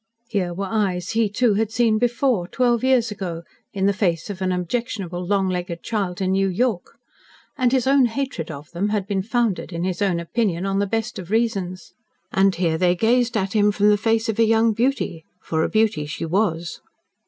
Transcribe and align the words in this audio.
Here 0.29 0.51
were 0.51 0.65
eyes 0.67 1.11
he, 1.11 1.29
too, 1.29 1.53
had 1.53 1.69
seen 1.69 1.99
before 1.99 2.47
twelve 2.47 2.83
years 2.83 3.11
ago 3.11 3.43
in 3.71 3.85
the 3.85 3.93
face 3.93 4.31
of 4.31 4.41
an 4.41 4.51
objectionable, 4.51 5.23
long 5.23 5.47
legged 5.47 5.83
child 5.83 6.21
in 6.21 6.31
New 6.31 6.47
York. 6.47 6.97
And 7.55 7.71
his 7.71 7.85
own 7.85 8.07
hatred 8.07 8.49
of 8.49 8.71
them 8.71 8.89
had 8.89 9.05
been 9.05 9.21
founded 9.21 9.71
in 9.71 9.83
his 9.83 10.01
own 10.01 10.19
opinion 10.19 10.65
on 10.65 10.79
the 10.79 10.87
best 10.87 11.19
of 11.19 11.29
reasons. 11.29 11.93
And 12.31 12.55
here 12.55 12.79
they 12.79 12.95
gazed 12.95 13.37
at 13.37 13.53
him 13.53 13.71
from 13.71 13.89
the 13.89 13.95
face 13.95 14.27
of 14.27 14.39
a 14.39 14.43
young 14.43 14.73
beauty 14.73 15.23
for 15.39 15.63
a 15.63 15.69
beauty 15.69 16.07
she 16.07 16.25
was. 16.25 16.81